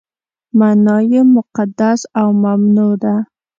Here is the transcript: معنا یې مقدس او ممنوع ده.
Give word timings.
معنا 0.59 0.95
یې 1.11 1.21
مقدس 1.35 1.99
او 2.19 2.27
ممنوع 2.43 2.93
ده. 3.03 3.15